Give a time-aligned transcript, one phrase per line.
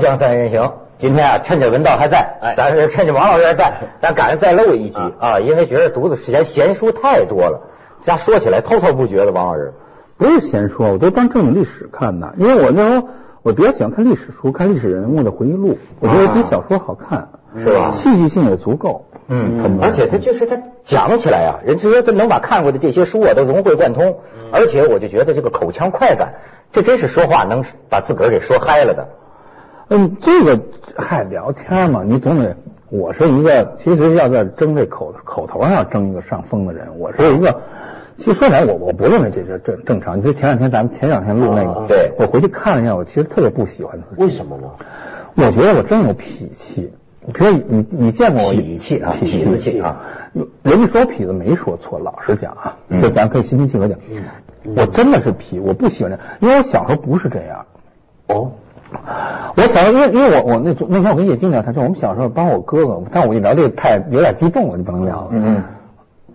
[0.00, 7.68] 锵锵三人行，今天啊，趁着文道还在，哎咱是趁着王老师还在， 咱赶上再录一集啊啊，因为觉得读的时间闲书太多了，
[8.02, 9.32] 这说起来滔滔不绝的。
[9.32, 9.74] 王老师，
[10.16, 13.08] 不是闲书，我都当正经历史看的，因为我那时候
[13.42, 17.28] 我比较喜欢看历史书，看历史人物的回忆录，我觉得比小说好看，
[17.58, 19.04] 是吧戏剧性也足够。
[19.28, 24.16] 嗯很，而且他就是他讲起来啊，人就说他能把看过的这些书啊都融会贯通，
[24.50, 26.36] 而且我就觉得这个口腔快感，
[26.72, 29.08] 这真是说话能把自个儿给说嗨了的。
[29.92, 30.60] 嗯，这个
[30.96, 32.56] 嗨聊天嘛，你总得，
[32.90, 37.62] 我是一个其实要在争这口口头上要争一个上风的人，我是一个。
[38.16, 40.18] 其实说起来，我我不认为这是正正常。
[40.18, 44.22] 你说前两天咱们前两天录那个，啊对我回去看了一下，我其实特别不喜欢自己。
[44.22, 44.68] 为什么呢？
[45.34, 46.92] 我觉得我真有痞气。
[47.34, 50.02] 比如你你见过我痞气啊痞气啊！
[50.62, 53.98] 人家说痞子没说错，老实讲啊，嗯这咱可以心平气和讲。
[54.76, 57.66] 我真的是痞，我不喜欢这样，因为我小时候不是这样。
[58.28, 58.52] 哦，
[59.56, 65.28] 我小时候，因为因为我我那那天我跟叶静聊天，就我们小时候，帮我哥哥，但我一聊这个太有点激动了，就不能聊了。
[65.32, 65.62] 嗯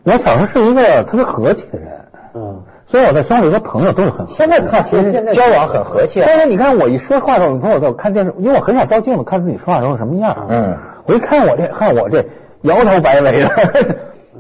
[0.04, 1.90] 我小时候是一个特别和气的人，
[2.36, 4.38] 嗯，所以我在生活里和朋友都是很和气的。
[4.38, 6.26] 现在看其实现在交往很和气啊。
[6.28, 10.46] 但是你看我一说话的时候，你看我在看电视，因为我很少照镜子看自己说话的时候什么样。
[10.50, 12.24] 嗯，我一看我这看我这
[12.62, 13.50] 摇头摆尾的，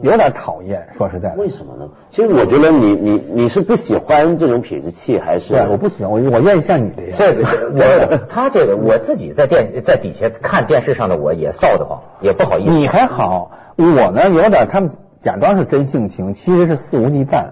[0.06, 0.88] 有点讨厌。
[0.98, 1.90] 说实在的，为什么呢？
[2.12, 7.12] 其实我觉得你你你是不喜欢这种痞子气，还是对，我不喜欢，我我愿意像你这样。
[7.16, 12.72] 这个 我他这个我自己在电在底下看电视上的我也臊得慌，也不好意思。
[12.72, 17.46] 你还好，我呢有点他们假装是真性情，其实是肆无忌惮。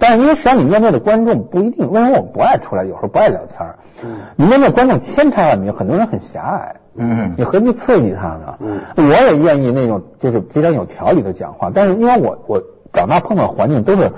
[0.00, 3.74] 但是因为实际上你面对的观众不一定，为什么我不爱出来，有时候不爱聊天？
[4.02, 6.76] 嗯你面对观众千差万别，很多人很狭隘。
[6.98, 8.58] 嗯你何必刺激他呢？
[8.60, 14.10] 嗯我也愿意那种就是非常有条理的讲话，但是因为我我长大碰到环境都是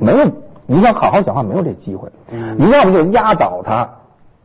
[0.00, 0.30] 没有，
[0.66, 3.88] 你想好好讲话没有这机会，嗯你要么就压倒他，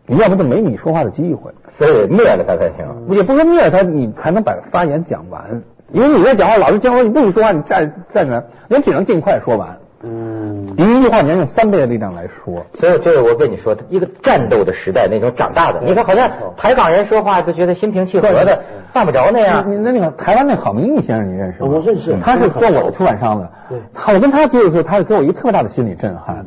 [0.05, 1.51] 你要么就没你说话的机会。
[1.77, 3.15] 所以灭了他才行。
[3.15, 5.63] 也不是灭了他，你才能把发言讲完。
[5.91, 9.77] 因为你在讲话，老是讲话你不许说话，你站站着，人只能尽快说完。
[10.01, 12.65] 嗯你一句话你要用三倍的力量来说。
[12.79, 19.65] 所以这个我跟你说，一个战斗的时代那种长大的，你看好像台港人说话都觉得心平气和的，犯不着那样。
[19.69, 21.69] 你那那个台湾那郝明义先生你认识吗？
[21.69, 23.51] 我认识他是做我的出版商的。
[23.67, 26.45] 对他我跟他接触的时候，他给我一个特别大的心理震撼。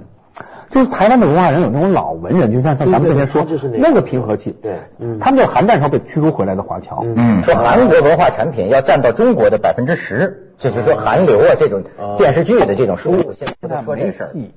[0.72, 4.56] 就是台湾的文化人有那种老文人，就像像咱们之前说那个平和气。
[4.62, 7.04] 对嗯他们就是韩战时候被驱逐回来的华侨。
[7.14, 11.82] 嗯，说韩国文化产品要占到中国的百分之十，就是说韩流啊这种
[12.16, 14.30] 电视剧的这种输入，现在都说这事儿。
[14.32, 14.50] 戏，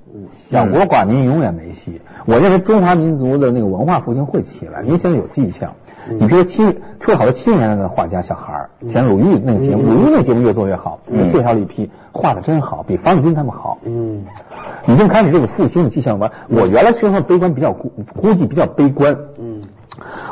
[0.48, 2.00] 小国寡民永远没戏。
[2.24, 5.74] 我认为中华民族的那个文化复兴会起来，因为现在有迹象。
[6.08, 11.00] 你比如七出了好多七十年代的画家小孩儿，像鲁豫那个节目，鲁豫那个节目越做越好，
[11.32, 13.78] 介绍了一批画的真好，比方志斌他们好。
[13.84, 14.24] 嗯
[14.86, 16.32] 已经开始这个复兴的迹象吧。
[16.48, 19.62] 我原来宣传悲观比较估估计比较悲观，嗯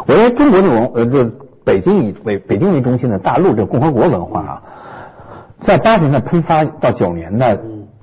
[0.07, 1.31] 我认为中国这种呃，这
[1.65, 4.63] 北京以北北京为中心的大陆这个共和国文化啊，
[5.59, 7.59] 在八十年代喷发到九十年代，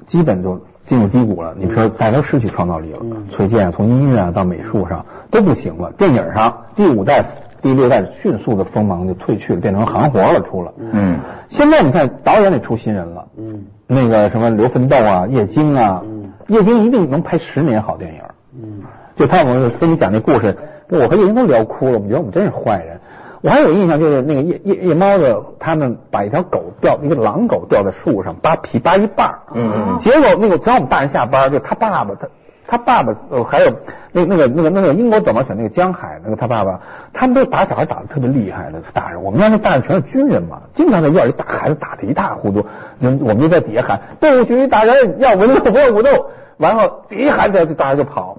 [0.08, 1.54] 基本就进入低谷了。
[1.58, 3.00] 你比如说大家都失去创造力了，
[3.30, 7.24] 崔健啊从音乐啊到美术上都不行了，电影上第五代、
[7.62, 10.74] 第六代迅速的锋芒就褪去了，变成行活了出了。
[10.80, 11.20] 嗯，
[11.50, 13.66] 现在你看导演得出新人了，嗯。
[13.94, 16.11] 那个什么刘奋斗啊、叶京啊嗯，
[16.52, 18.20] 叶京一定能拍十年好电影。
[18.54, 18.84] 嗯
[19.16, 20.58] 就他我跟你讲那故事，
[20.90, 23.00] 我和叶京都聊哭了，我们觉得我们真是坏人。
[23.42, 32.28] 我还有印象，就是那个夜夜夜猫子他们把一条狗吊一个狼狗吊在树上，扒皮扒一半儿嗯嗯嗯结果那个只要我们大人下班，就他爸爸他。
[32.68, 33.70] 他爸爸呃，还有
[34.14, 36.80] 那那个那个那个英国短毛犬那个江海，那个他爸爸，
[37.12, 39.22] 他们都打小孩打的特别厉害的大人。
[39.24, 42.62] 我们家那大人全是军人嘛，经常在院里打孩子，打的一塌糊涂。
[43.02, 46.28] 就我们就在底下喊不许打人，要文斗不要武斗。
[46.62, 48.38] 完后一喊这大家就跑。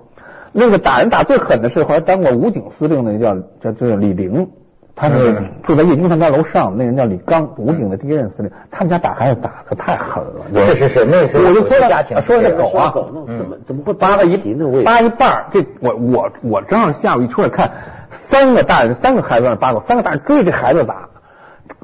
[0.53, 4.51] 那个打人打最狠的是后来当过武警司令的叫叫叫李玲，
[4.95, 8.53] 他是住在叶军他们家楼上，那人叫李刚，武警的第一任司令。
[8.71, 14.69] 他们家打孩子打的太狠了，是是是，那时候我就说了家庭说了这狗啊狗那怎么怎么会扒了一皮呢？
[14.69, 17.71] 为扒一半儿，这我我我正好下午一出来看，
[18.11, 21.09] 三个大人三个孩子在那扒狗，三个大人追着这孩子打。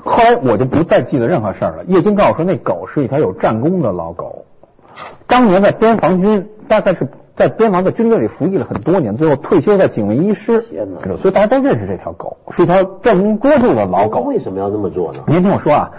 [0.04, 1.84] 后来我就不再记得任何事儿了。
[1.86, 4.44] 叶京告诉我说，那狗是一条有战功的老狗，
[5.26, 10.64] 当年在边防军，大概是在边防的军队里服役了很多年，最后退休在警卫医师。
[11.20, 14.20] 所以大家都认识这条狗，是一条战功卓著的老狗。
[14.20, 15.20] 为什么要这么做呢？
[15.26, 15.90] 您听我说啊，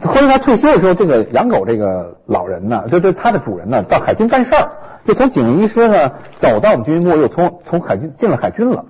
[0.00, 4.70] 后来他退休的时候，这个养狗这个老人呢，就就他的主人呢，到海军干事儿，
[5.04, 8.84] 就从警卫医师呢走到我们军医部，又从从海军进了海军了。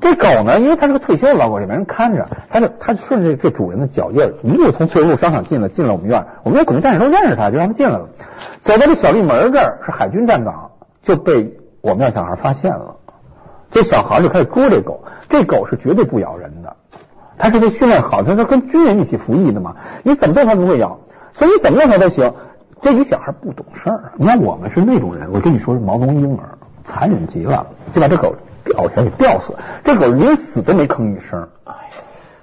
[0.00, 6.26] 这狗呢，因为它是个退休的老狗，也没人看着，它就它顺着这主人的脚印儿，一路从翠湖路商场进了，进了我们院儿。
[6.42, 8.08] 我们院警卫战士都认识它，就让它进来了。
[8.60, 10.72] 走到这小立门这儿是海军站岗，
[11.02, 12.96] 就被我们院小孩发现了。
[13.70, 16.63] 这小孩就开始捉这狗，这狗是绝对不咬人的，
[17.38, 21.00] 它是被训练好，他是跟军人一起服役的嘛，你怎么对它都会咬，
[21.34, 22.32] 所以你怎么弄他都行。
[22.80, 29.54] 这一小孩不懂事儿，你看我们是那种人，我跟你说是毛绒婴儿，残忍极了，就把这狗吊起来给吊死，
[29.84, 31.48] 这狗临死都没吭一声。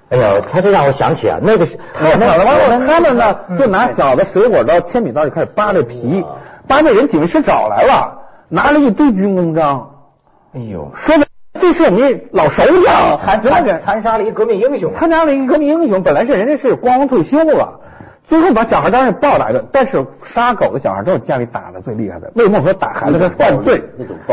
[0.08, 2.44] 哎呀，他这让我想起啊，那个是太惨了。
[2.44, 6.26] 完了，他们呢就拿小的水果刀、铅笔刀就开始扒这皮，
[6.66, 9.90] 扒这人警卫室找来了，拿了一堆军功章。
[10.54, 11.26] 哎呦，说的
[11.60, 17.80] 这是我们老首长，残残残杀了一革命英雄，参加了一个革命英雄，本来是人家是光荣退休了。
[18.24, 22.32] 最后把小孩当然暴打一顿，但是杀狗的小孩都是家里打的最厉害的。
[22.36, 23.82] 为什么说打孩子是犯罪？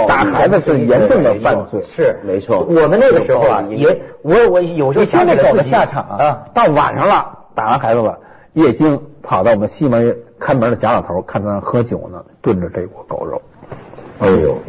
[0.08, 1.82] 打孩子是严重的犯罪。
[1.84, 8.20] 是没错我们那个时候啊，也我我有时候你听那狗的下场啊，到晚上了，打完孩子了，
[8.54, 13.42] 叶京跑到我们西门看门的贾老头，看他那喝酒呢，炖着这锅狗肉。
[14.20, 14.60] 哎呦，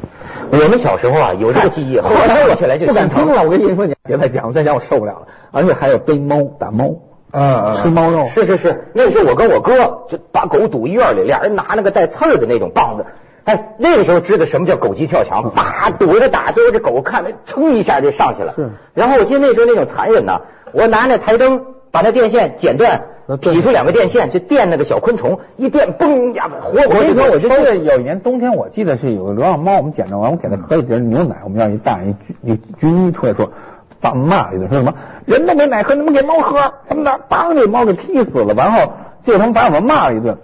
[0.52, 3.42] 我们小时候啊有这个记忆，后来我起来就不敢听了。
[3.44, 5.22] 我跟您说，你别再讲，再讲我受不了了。
[5.52, 6.96] 而且还有逮猫打猫，
[7.32, 13.06] 嗯，吃猫肉是是是，那时候我跟我哥就把狗堵院里，俩人拿那个带刺儿的那种棒子。
[13.44, 18.52] 哎，那个时候知道什么叫狗急跳墙，叭堵着打，最后这狗看着噌一下就上去了。
[18.54, 18.70] 是。
[18.94, 23.54] 然后我记得那时候那种残忍呐，我拿那台灯把那电线剪断呃，对。
[23.54, 33.52] 劈出两个电线，就电那个小昆虫，一电嘣呀，活活我跟你说，我就记得有一年冬天，我记得是有个流浪猫，我们捡着完，我给它喝一瓶牛奶，我们让一大人一军一军医出来说，
[34.00, 34.94] 把骂了一顿，说什么
[35.26, 40.36] 人都没奶喝，你们给猫喝，什么的，把这猫给踢死了，然后就他们把我们骂了一顿。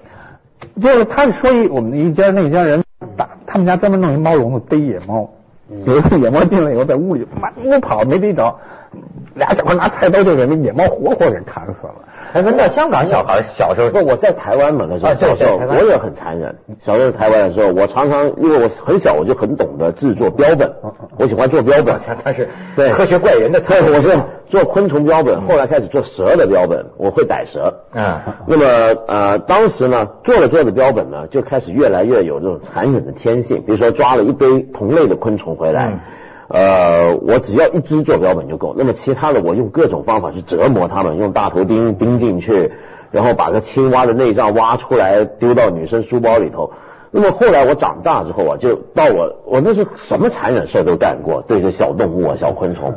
[0.81, 2.85] 就是他说一我们一家那一家人
[3.17, 5.31] 打他们家专门弄一猫笼子逮野猫，
[5.85, 8.57] 有一次野猫进来以后在屋里满屋跑没逮着，
[9.37, 11.95] 俩小孩拿菜刀就给那野猫活活给砍死了。
[12.33, 16.57] 哎，那香港小孩小时候不，我在台湾嘛，那时候小时候我也很残忍。
[16.81, 20.73] 小时候在台湾的时候，我常常因为我很小，我就很懂得制作标本，
[21.19, 21.97] 我喜欢做标本。
[22.25, 24.19] 他是对科学怪人的对，菜，我是
[24.49, 27.83] 做昆虫标本，后来开始做蛇的标本，我会逮蛇。
[27.93, 28.65] 嗯那么
[29.07, 33.63] 呃，当时呢，做着做着标本呢，就开始越来越有这种残忍的天性。
[33.67, 36.01] 比如说抓了一堆同类的昆虫回来，
[36.49, 38.75] 呃，我只要一只做标本就够。
[38.77, 42.73] 那么其他的，我用各种方法去折磨它们，用大头钉钉进去，
[43.11, 46.73] 然后把个青蛙的内脏挖出来丢到女生书包里头。
[47.11, 52.95] 那么后来我长大之后啊，就到我我那是什么残忍事都干过，对着小动物啊、小昆虫。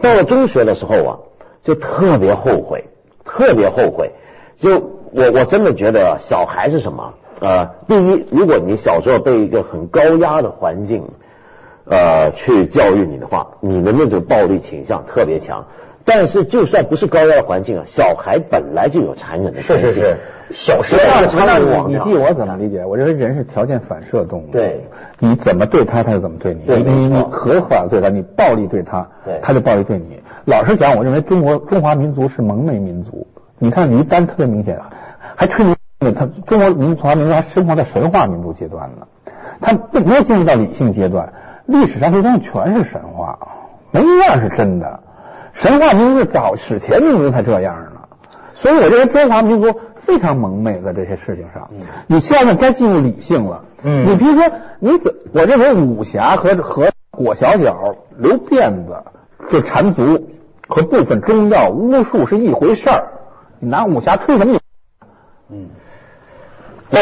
[0.00, 1.18] 到了中学的时候啊，
[1.64, 2.84] 就特别后悔，
[3.24, 4.12] 特别后悔。
[4.58, 4.78] 就
[5.12, 7.14] 我我真的觉得小孩是什么？
[7.40, 11.08] 呃，第一，如果你小时候被一个很高压的环境，
[11.84, 15.66] 呃，去教育你的话，你的那种暴力倾向特别强。
[16.04, 19.78] 但是就算不是高压的环境啊，小孩本来就有残忍的天性。
[19.78, 20.16] 是是是，
[20.50, 22.84] 小时对候啊那往掉你你记我怎么理解？
[22.84, 24.48] 我认为人是条件反射动物。
[24.50, 24.88] 对，
[25.20, 26.62] 你怎么对他，他就怎么对你。
[26.66, 30.20] 对你你你没错合法对他，你暴力对他对，他就暴力对你。
[30.44, 33.28] 老实讲，我认为中国中华民族是蒙昧民族。
[33.60, 34.80] 你看你一丹特别明显，
[35.36, 35.76] 还吹牛，
[36.12, 39.06] 他中国民族华民族还生活在神话民族阶段呢，
[39.60, 41.32] 他并没有进入到理性阶段。
[41.66, 43.38] 历史上这东西全是神话，
[43.90, 45.00] 没一样是真的。
[45.52, 48.00] 神话民族早史前民族才这样呢。
[48.54, 51.70] 所以我认为中华民族非常蒙昧在这些事情上。
[52.06, 53.64] 你现在该进入理性了。
[53.82, 59.02] 嗯你比如说，你怎我认为武侠和和裹小脚、留辫子、
[59.50, 60.28] 就缠足
[60.68, 63.08] 和部分中药、巫术是一回事儿。
[63.58, 64.58] 你拿武侠吹什么？
[65.50, 65.68] 嗯，
[66.90, 66.96] 你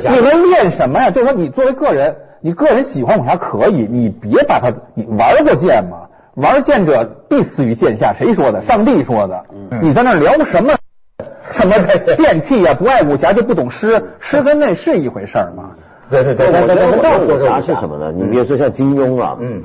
[0.00, 1.10] 侠你能练什么呀？
[1.10, 6.08] 就是说，你作为个人，你个人喜欢武侠可以，你别把它，你玩过剑吗？
[6.34, 8.60] 玩剑者必死于剑下，谁说的？
[8.60, 9.46] 上帝说的。
[9.50, 10.74] 嗯你在那儿聊什么？
[11.52, 11.74] 什么
[12.16, 12.74] 剑气呀？
[12.74, 15.70] 不爱武侠就不懂诗，诗跟那是一回事儿吗？
[16.10, 18.12] 对对对，我觉得我那那那的武侠是什么呢？
[18.14, 19.62] 你比如说像金庸啊，嗯，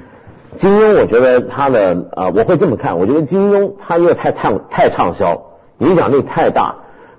[0.56, 5.42] 金庸，我觉得他的啊、呃我会这么看，我觉得金庸他因为太畅太畅销，
[5.80, 6.76] 影响力太大，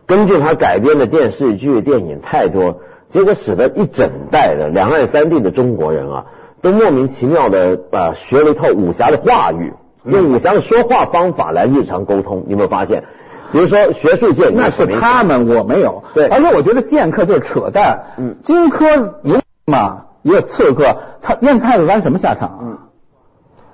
[0.07, 6.25] 根据他改编的电视剧、电影太多，结果使得一整代的两岸三地的中国人啊，
[6.63, 9.75] 都莫名其妙的呃学了一套武侠的话语，
[10.05, 12.45] 用武侠的说话方法来日常沟通。
[12.47, 13.05] 你有没有发现？
[13.53, 16.05] 比如说学术界，那是他们，我没有。
[16.15, 18.05] 对而且我觉得剑客就是扯淡。
[18.17, 22.61] 嗯荆轲有嘛，一个刺客，他燕太子干什么下场？
[22.63, 22.79] 嗯，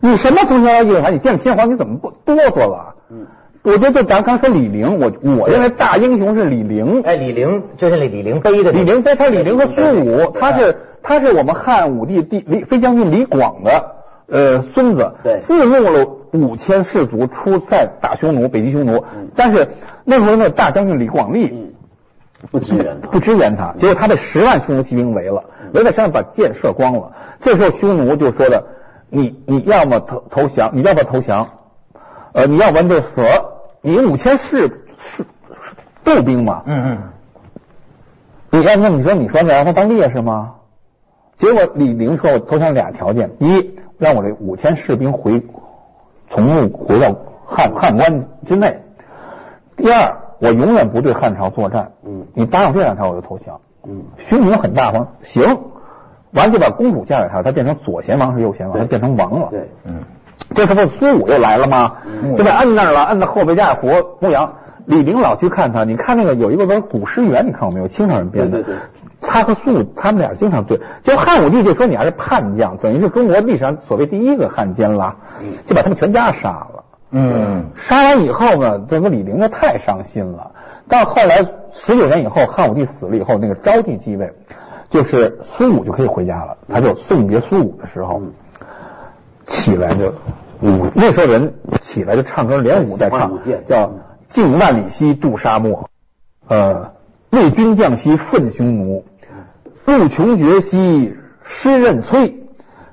[0.01, 2.95] 你什么从小一环，你见秦始皇你怎么不哆嗦了？
[3.11, 3.27] 嗯，
[3.67, 7.03] 我觉得咱刚说李陵，我我认为大英雄是李陵。
[7.03, 13.97] 哎，李陵就是那李陵碑的李陵碑，他李陵和孙武，他是他是我们汉武帝帝李飞将军李广的
[14.29, 19.67] 呃孙子，对自募了五千士卒出塞打匈奴，北击匈奴，嗯但是
[20.05, 21.51] 那时候那大将军李广利。
[21.53, 21.73] 嗯，
[22.53, 25.43] 不支援他不支援他，结果他被十万匈奴骑兵围了，
[25.75, 27.15] 围在身上把箭射光了。
[27.41, 28.63] 这时候匈奴就说的，
[29.11, 31.49] 你你要么投投降，你要么投降？
[32.33, 33.23] 呃，你要不然就死。
[33.87, 35.25] 你五千士士
[36.03, 36.99] 步兵嘛，嗯
[38.51, 40.55] 嗯，你要那你说你说你让他当烈士吗？
[41.37, 45.41] 结果李陵说，我投降俩条件：第一，让我这五千士兵回
[46.29, 47.15] 从墓回到
[47.47, 48.81] 汉汉关之内；
[49.77, 51.93] 第二，我永远不对汉朝作战。
[52.05, 53.61] 嗯，你答应这两条，我就投降。
[53.85, 55.61] 嗯，匈奴很大方，行，
[56.33, 59.47] 完就把公主嫁给他，他变成左贤王是右贤王，他变成王了。
[59.53, 60.03] 对，嗯，
[60.55, 61.95] 这时候苏武又来了吗？
[62.37, 64.55] 就被摁那儿了，摁在后备架活牧羊。
[64.87, 67.89] 李陵老去看他，你看那个有一个本《古诗源》，你看过没有？
[67.89, 68.59] 清朝人编的。
[68.59, 68.81] 对对对
[69.21, 75.17] 他和苏武他们俩经常对，就汉武帝就说你还是叛将，等于是中国历史上所谓第一个汉奸啦，
[75.65, 76.85] 就把他们全家杀了。
[77.11, 80.53] 嗯，杀完以后呢，这个李陵呢太伤心了。
[80.89, 84.33] 到后来十九年以后，汉武帝死了以后，那个昭帝继位，
[84.91, 86.59] 就是苏武就可以回家了。
[86.73, 88.23] 他就送别苏武的时候，
[89.47, 90.13] 起来就
[90.61, 93.93] 舞，那时候人起来就唱歌，连舞带唱，叫
[94.29, 95.89] “进万里兮渡沙漠”，
[96.49, 96.93] 呃，
[97.31, 99.05] 为君将兮奋匈奴，
[99.85, 102.35] 路穷绝兮诗任摧，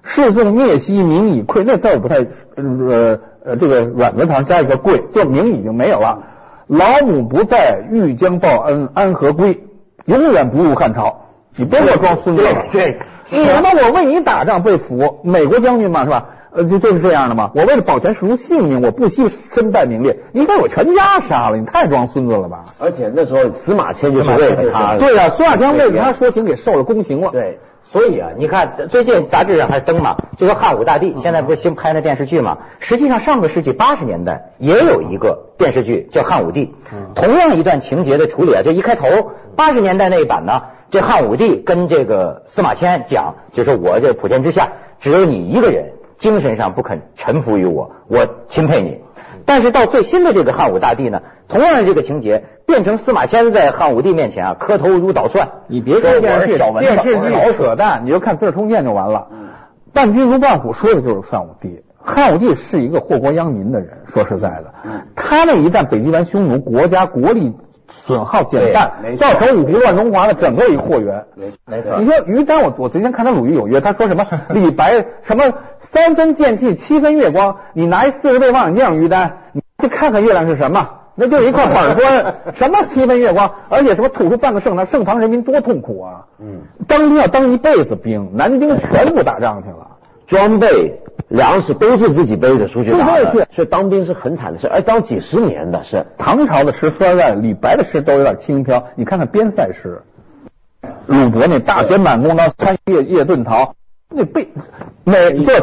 [0.03, 1.63] 士纵灭兮民以溃。
[1.65, 2.17] 那字儿不太
[2.55, 6.23] 呃呃这个软字旁加一个贵，就名已经没有了。
[6.67, 9.63] 老母不在，欲将报恩，安何归？
[10.05, 11.21] 永远不入汉朝。
[11.55, 12.65] 你别给我装孙子了。
[12.71, 16.29] 对，你他妈我为你打仗被俘，美国将军嘛是吧？
[16.55, 17.51] 呃，就就是这样的嘛。
[17.55, 20.19] 我为了保全叔叔性命，我不惜身败名裂。
[20.31, 22.65] 你把我全家杀了，你太装孙子了吧？
[22.79, 27.31] 而且那时候司马迁就是为了他，对呀、司马迁为了他说情给受了宫刑了。
[27.31, 32.59] 对，所以啊，你看最近杂志上还登嘛，就说汉武大帝现在不是新拍那电视剧嘛？
[32.79, 36.75] 实际上上个世纪八十年代也有一个电视剧叫《汉武帝》，
[37.15, 48.99] 同样一段情节的处理啊，就一开头八十年代那一版呢，这汉武帝跟这个司马迁讲，就是我这普天之下只有你一个人精神上不肯臣服于我，我钦佩你。
[49.45, 55.49] 但是到最新的这个汉武大帝呢，同样的这个情节变成司马迁在汉武帝面前啊磕头如捣蒜。
[55.67, 59.27] 你别说电视剧，电视剧老扯淡，你就看《资治通鉴》就完了。
[59.91, 61.83] 伴君如伴虎说的就是汉武帝。
[62.05, 64.73] 汉武帝是一个祸国殃民的人，说实在的，
[65.15, 67.53] 他那一战北击完匈奴，国家国力
[68.05, 71.25] 损耗减半，造成五胡乱中华的整个一个祸源。
[71.65, 80.89] 没错你说于丹，我我昨天看他《鲁豫有约》，他说什么 李白什么三分剑气，七分月光，你拿一四十倍望远镜，于丹，你去看看月亮是什么？
[81.15, 86.25] 那就是一块板砖，什么七分月光，而且什么吐出半个盛唐，盛唐人民多痛苦啊！
[86.39, 89.89] 嗯，当兵要当一辈子兵，南京全部打仗去了。
[90.25, 96.05] 装备、粮食都是自己背着出去打对对的，所以当兵是很惨的事，而当几十年的是。
[96.17, 98.85] 唐朝的诗说实在，李白的诗都有点轻飘。
[98.95, 100.01] 你看看边塞诗，
[101.07, 103.75] 鲁伯那大雪满弓刀，穿夜夜遁逃，
[104.09, 104.49] 那背
[105.03, 105.53] 美就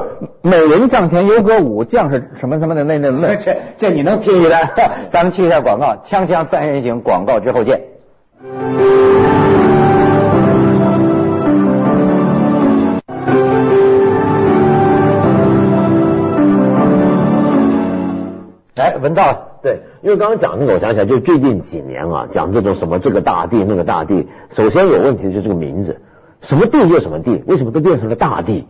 [0.43, 3.37] 美人帐前游歌舞，将士什么什么的那那那。
[3.37, 4.71] 这这你能拼一来？
[5.13, 7.83] 咱们去一下广告，锵锵三人行，广告之后见。
[19.01, 26.03] 哎，文道，对，因为刚刚讲那个，我想起来，就最近几年啊，讲这种什么这个大地那个大地，首先有问题的就是这个名字，
[26.43, 28.67] 什么地就什么地，为什么都变成了大地？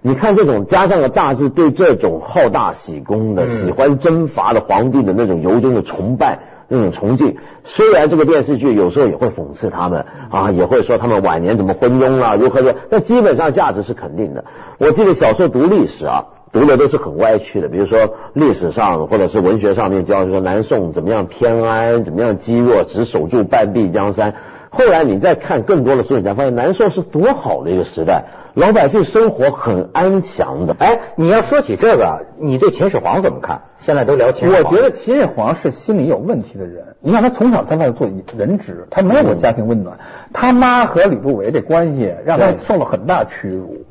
[0.00, 6.38] 你看这种加上了大字对这种好大喜功的、喜欢征伐的皇帝的那种由衷的崇拜。
[6.66, 14.46] 那种崇敬，虽然这个电视剧有时候也会讽刺他们啊，也会说他们晚年怎么昏庸啊，如何的，但基本上价值是肯定的。
[14.78, 16.24] 我记得小时候读历史啊，
[16.54, 24.34] 读的都是很歪曲的，比如说历史上或者是文学上面教说南宋怎么样偏安，怎么样积弱，只守住半壁江山。
[24.70, 30.76] 后来你再看更多的书，你才发现南宋是多好的一个时代，老百姓生活很安详的。
[30.78, 33.62] 哎，你要说起这个，你对秦始皇怎么看？
[33.78, 36.94] 现在都聊秦始皇，我觉得秦始皇是心理有问题的人。
[37.00, 38.08] 你看他从小在外做
[38.38, 39.98] 人质，他没有过家庭温暖。
[40.32, 43.84] 他妈和吕不韦这关系让他受了很大屈辱，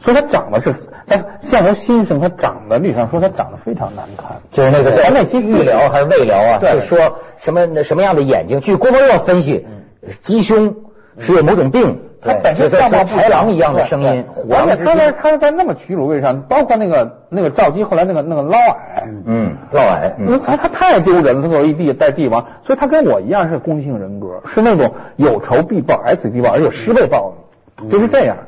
[0.00, 0.74] 所以他长得是，
[1.06, 6.58] 他相由心生，他长得历史上说他长得非常难看，就是那个咱那些预疗还是未疗啊？
[6.58, 8.60] 对就说什么那什么样的眼睛？
[8.60, 9.66] 据郭沫若分析，
[10.22, 10.76] 鸡胸
[11.18, 15.12] 是有某种病，他本身就相貌不豺狼一样的声音，而且他在。
[15.12, 18.76] 他是在那么屈辱位置上，包括那个那个赵姬后来那个那个嫪毐，
[19.26, 27.34] 嗯，嫪毐，他他太丢人了，他作为一帝代帝王，所以他跟我一样是攻击性人格，是那种有仇必报，挨死必报，而且十倍报
[27.82, 28.38] 你，就是这样。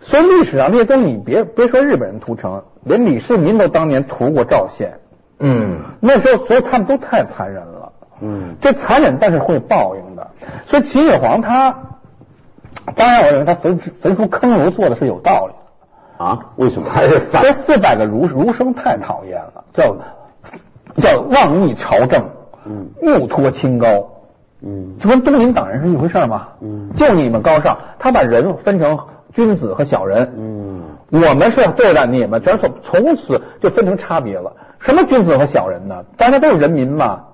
[0.00, 5.00] 所以历史上这些东西，你别别说日本人屠城，连李世民都当年屠过赵县，
[5.38, 7.92] 嗯，那时候所以他们都太残忍了。
[8.20, 10.30] 嗯，这残忍但是会报应的。
[10.66, 11.98] 所以秦始皇他，
[12.94, 16.24] 当然我认为他焚焚书坑儒做的是有道理的。
[16.24, 16.46] 啊？
[16.54, 16.88] 为什么？
[16.88, 19.96] 还是反这四百个儒儒生太讨厌了，叫
[20.96, 22.26] 叫妄逆朝政，
[22.64, 24.10] 嗯目托清高，
[24.60, 26.48] 嗯就跟东林党人是一回事儿嘛。
[26.60, 28.98] 嗯就你们高尚，他把人分成
[29.34, 30.32] 君子和小人。
[30.36, 34.54] 嗯我们是对待你们，全是从此就分成差别了。
[34.78, 36.04] 什么君子和小人呢？
[36.16, 37.24] 大家都是人民嘛。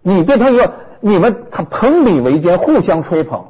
[0.00, 3.44] 你变成一个，你们他朋比为奸，互相吹捧，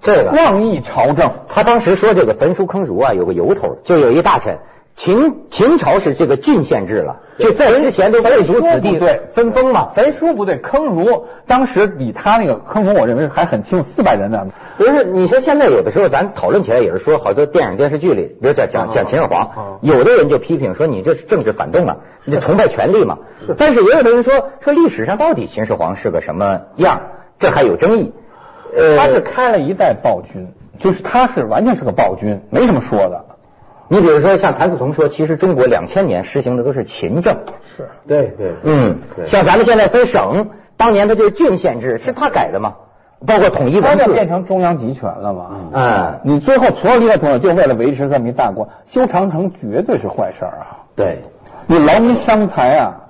[0.00, 1.30] 这个妄议朝政。
[1.46, 4.58] 他当时说这个焚书坑儒啊，有个由头，就有一大臣，
[4.96, 9.88] 秦秦朝是这个郡县制了，就在之前都贵族子弟对分封嘛。
[9.94, 14.46] 焚书不对，坑儒当时比他那个坑儒，我认为还很轻，四百人呢。
[14.78, 23.18] 不是，你说现在有的时候咱讨论起来也是说，好多电影电视剧里，比如讲讲讲秦始皇，有的人就批评说你这是政治反动啊，你崇拜权力嘛。
[23.56, 27.00] 但是也有的人说说历史上到底秦始皇是个什么样，
[27.40, 28.12] 这还有争议。
[28.76, 33.24] 呃，他是开了一代暴君，就是他是完全是个暴君，没什么说的。
[33.88, 37.36] 你比如说像谭嗣同说，其实中国两千年实行的都是秦政。
[37.76, 42.74] 是，对对嗯，像咱们现在分省，当年的这个郡县制是他改的吗？
[43.26, 45.50] 包括统一文字变成中央集权了嘛。
[45.72, 50.84] 嗯你最后所有历代统治就为了维持这么一大国，修长城绝对是坏事儿啊！
[50.94, 51.22] 对
[51.66, 53.00] 你劳民伤财啊！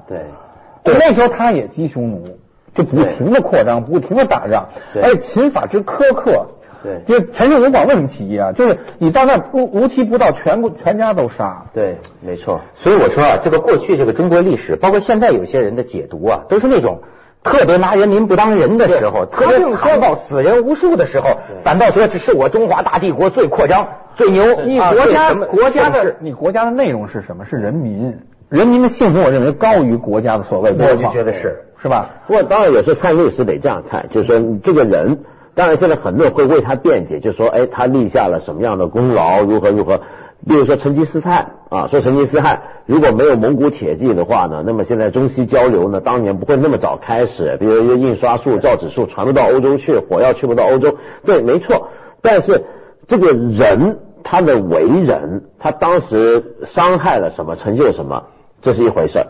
[0.84, 2.38] 对那时候他也鸡匈奴，
[2.74, 4.68] 就不停的扩张，不停的打仗，
[5.02, 6.46] 而且秦法之苛刻。
[6.84, 8.52] 对就陈胜吴广为什么起义啊？
[8.52, 11.64] 就是你到那儿无无期不到，全部全家都杀。
[11.72, 12.60] 对，没错。
[12.74, 17.00] 所以我说啊，这个过去这个中国历史，包括现在有些人的解读啊，都是那种
[17.42, 24.60] 特别拿人民不当人的时候，特别残暴、死人无数的时候，反倒说这是我中华大帝国最扩张、最牛。
[24.66, 27.46] 你啊国家、国家的你国家的内容是什么？
[27.46, 28.18] 是人民，
[28.50, 31.62] 人民的幸福，我认为高于国家的所谓多我就觉得是。
[31.82, 32.22] 是吧？
[32.26, 35.18] 不过当然有时候看历史得这样看，就是说你这个人，
[35.54, 40.00] 当然现在很多人会为他辩解，就说，哎，他立下了什么样的功劳，如何如何。
[40.46, 47.56] 比如说成吉思汗啊，说成吉思汗如果没有蒙古铁骑的话呢，那么现在中西交流呢，当年不会那么早开始。
[47.58, 51.88] 比如说印刷术、造纸术传不到欧洲去，火药去不到欧洲，对，没错。
[52.20, 52.64] 但是
[53.06, 58.24] 这个人他的为人，他当时伤害了什么，成就什么，
[58.60, 59.26] 这是一回事儿。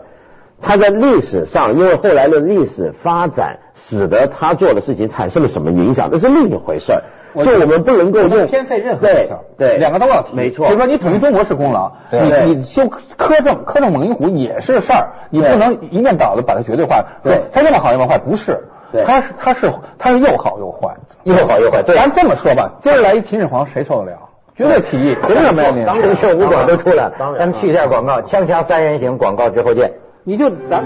[0.61, 7.03] 他在历史上，因为后来的历史发展，使得他做的事情产生了什么影响，这是另一回事儿。
[7.33, 10.67] 我就我们不能够用偏废任何对一条对两个都要提，没错。
[10.67, 12.45] 比如说你统一中国是功劳，对。
[12.45, 17.33] 你你修苛政苛政猛于虎也是事儿，你不能一面倒的把它绝对化，对。
[17.33, 18.63] 说它又么好又么坏，不是，
[18.93, 19.03] 对。
[19.03, 21.83] 它是他是他是又好又坏，又好又坏。
[21.83, 24.19] 对，咱这么说吧，今儿来一秦始皇，谁受得了？
[24.55, 25.83] 绝对起义，凭什么呀你？
[25.83, 29.91] 当然陈胜吴广都出来当然咱们去一下广告，锵锵三人行，广告之后见。
[30.27, 30.83] 你就咱。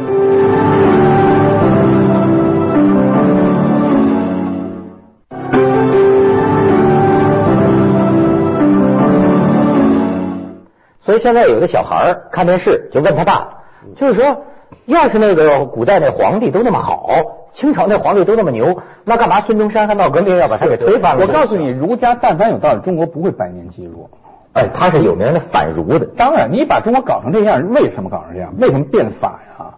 [11.02, 13.64] 所以现在有的小孩儿看电视就问他爸，
[13.96, 14.44] 就是说，
[14.86, 17.08] 要是那个古代那皇帝都那么好，
[17.54, 21.26] 清朝那皇帝都那么牛，那干嘛孙中山还闹革命要把他给推翻了？
[21.26, 24.10] 我告诉你，，儒家但凡有道理，中国不会百年积弱。
[24.54, 26.06] 哎，他是有名的反儒的。
[26.06, 28.54] 当然，你把中国搞成这样，为什么搞成这样？
[28.58, 29.76] 为什么变法呀？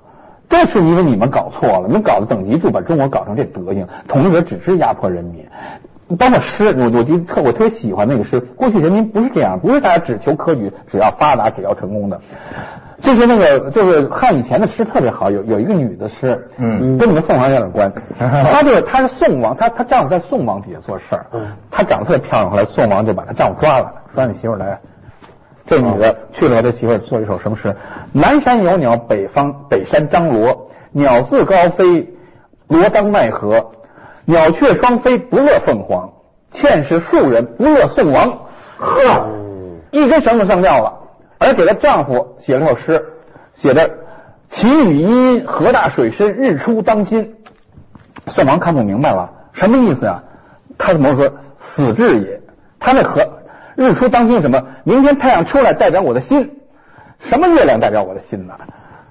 [0.49, 3.87] 这是因为你们搞错了，你们搞的等级制，把中国搞成这德行。
[4.07, 5.45] 统治者只是压迫人民。
[6.17, 8.41] 包括诗，我我记得特我特别喜欢那个诗。
[8.41, 12.19] 过去人民不是这样，不是大家只求科举，只要发达，只要成功的。
[13.01, 17.91] 就是那个，就是汉以前的诗特别好，有有一个女的诗，嗯跟你们凤凰有点关。
[18.17, 21.25] 她就是她是宋王，她她丈夫在宋王底下做事儿，
[21.71, 24.79] 她长得特别漂亮，后来宋王就把她丈夫抓了，抓你媳妇儿来。
[25.65, 27.75] 这女的去了，她媳妇儿做一首什么诗？
[28.11, 32.13] 南山有鸟，北方北山张罗，鸟自高飞，
[32.67, 33.71] 罗当奈何？
[34.25, 36.11] 鸟雀双飞，不乐凤凰。
[36.51, 38.39] 妾是庶人，不乐宋王。
[38.77, 39.27] 呵，
[39.91, 41.00] 一根绳子上吊了，
[41.41, 43.13] 而给她丈夫写了首诗，
[43.55, 43.89] 写的
[44.47, 47.37] “晴雨阴阴，河大水深，日出当心”。
[48.27, 50.23] 宋王看不明白了，什么意思啊、
[50.77, 52.41] 他怎么说死志也？
[52.79, 53.39] 他那河
[53.75, 54.67] 日出当心什么？
[54.83, 56.59] 明天太阳出来代表我的心，
[57.19, 58.53] 什么月亮代表我的心呢？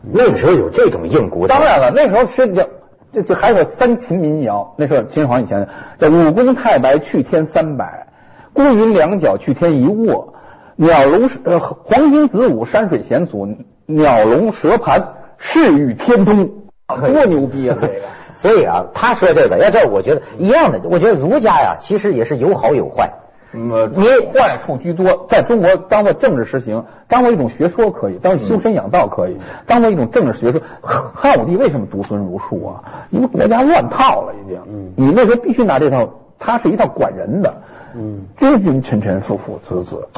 [0.00, 1.48] 那个时候有这种硬骨头。
[1.48, 2.68] 当然了，那时候是叫
[3.12, 8.06] 这这还有三秦民谣，那时候秦始皇以前叫五功太白去天三百，
[8.52, 10.34] 孤云两角去天一卧，
[10.82, 13.46] 鸟龙呃黄金子午山水险阻，
[13.84, 16.52] 鸟龙蛇盘势与天通，
[16.86, 17.76] 多牛逼啊！
[17.78, 17.94] 这个。
[18.32, 20.80] 所以啊，他说这个，要这我觉得一样的。
[20.84, 23.10] 我觉得儒家呀，其实也是有好有坏。
[23.52, 30.62] 嗯，你坏处居多，在中国当做政治实行，当做一种学说可以，当做修身养道可以，当做一种政治学说。
[30.80, 33.04] 汉武帝为什么独尊儒术啊？
[33.10, 34.58] 因为国家乱套了已经。
[34.66, 37.54] 嗯你那时候必须拿这套，它是一套管人的。
[37.94, 40.08] 嗯，君君臣臣父父子子。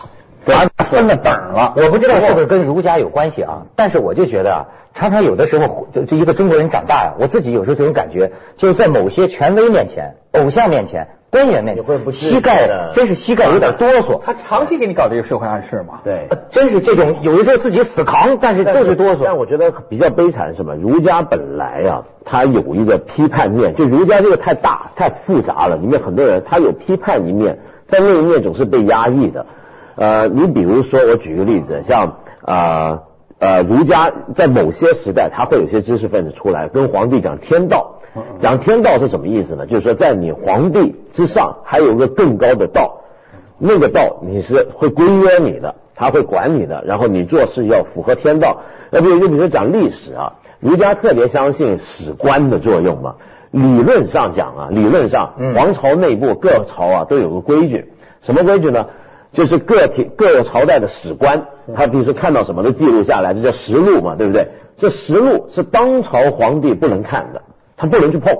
[0.44, 1.74] 把分了等了。
[1.76, 4.60] 我不知道是不是跟儒家有关系啊，但是我就觉得啊，
[4.94, 14.20] 常常有的时候，就就一个中国人长大呀，我自己有时候这种感觉，就是在某些权威面前、偶像面前、官员面前，膝盖真是膝盖有点哆嗦。
[14.24, 16.00] 他长期给你搞这个社会暗示嘛？
[16.04, 19.20] 对，真是这种有的时候自己死扛，但是就是哆嗦。
[19.24, 20.74] 但我觉得比较悲惨是什么？
[20.74, 29.46] 儒家本来啊，他有一个批判面，就儒家这个太大太复杂了，里面很多人他有批判一面，但那一面总是被压抑的。
[29.94, 33.02] 呃，你比如说，我举个例子，像啊
[33.38, 37.96] 呃，儒家在某些时代，他会有些知识分子出来跟皇帝讲天道，
[38.38, 39.66] 讲天道是什么意思呢？
[39.66, 43.00] 就是说，在你皇帝之上，还有个更高的道，
[43.58, 48.62] 那个道你是会规约你的，他会管你的，然后你做事要符合天道。
[48.90, 53.16] 那比如就比如说讲历史啊，儒家特别相信史官的作用嘛。
[53.50, 58.86] 理论上讲啊，理论上，皇朝内部各朝啊都有个规矩，什么规矩呢？
[59.32, 64.48] 就是个体各个朝代的史官，他比如说看到什么都记录下来，这叫实录嘛，对不对？
[64.76, 67.42] 这实录是当朝皇帝不能看的，
[67.76, 68.36] 他不能去碰，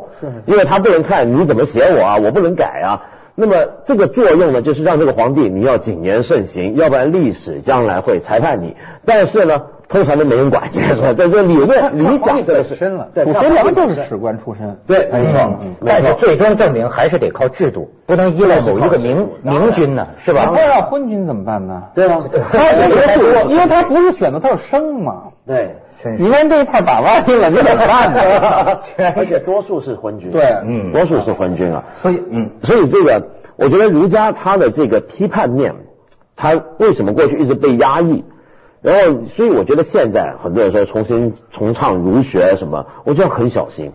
[0.47, 3.07] 因为他不能看你怎么写我啊，我不能改啊。
[3.35, 8.77] 那么这个作用呢，就是让这个皇帝你要谨言慎行，要不然历史将来会裁判你。
[9.05, 9.63] 但是呢。
[9.93, 13.09] 通常都没人管，就是说，这这理论理想这个是深了。
[13.15, 14.79] 对，祖师良就是史官出身。
[14.87, 15.59] 对，没错。
[15.85, 20.51] 但是最终证明还是得靠制度，不能依赖某一个明明君呢，是吧？
[20.55, 21.83] 他要昏君怎么办呢？
[21.95, 22.99] 对啊，他是多
[23.43, 25.25] 数，因为他不是选择，他是生嘛。
[25.47, 25.77] 对，
[26.19, 28.21] 你连这一块打歪了，你怎么办呢？
[29.15, 30.31] 而且多数是昏君。
[30.31, 31.85] 对，嗯，多数是昏君啊。
[32.01, 33.23] 所以，嗯，所以这个，
[33.57, 35.75] 我觉得儒家他的这个批判面，
[36.35, 38.25] 他为什么过去一直被压抑？
[38.83, 43.93] 然后，所以我觉得现在很多人说重新重唱儒学什么，我觉得很小心。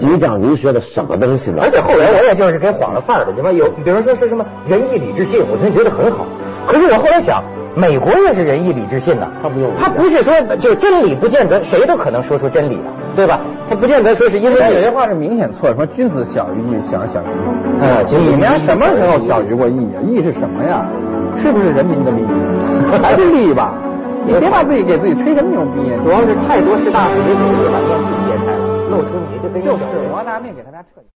[0.00, 1.58] 你讲儒学的什么东西呢？
[1.62, 6.24] 而且后来我也就是给晃了范儿的，你说有，比如说说什么仁义礼智信，我真觉得很好。
[6.66, 7.44] 可是我后来想，
[7.76, 12.84] 美国也是仁义礼智信呐，他不用，他不是说就真理不见得谁都可能说出真理的，
[13.14, 13.40] 对吧？
[13.68, 17.84] 他不见得说是因为有些话是明显错，说君子小于义，小于义。
[17.84, 20.00] 啊，你们什么时候小于过义啊？
[20.08, 20.86] 义是什么呀？
[21.36, 22.26] 是不是人民的利益？
[23.02, 23.74] 还是利益吧？
[24.26, 27.38] 你别把自己给自己吹什么牛逼，主要是太多事大非，给你
[27.70, 29.60] 把面具揭开了，露出你这个。
[29.60, 31.06] 就是我要拿命给他家彻底。